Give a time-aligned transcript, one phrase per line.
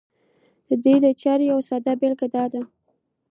[0.67, 0.69] د
[1.03, 2.61] دې چارې يوه ساده بېلګه دا ده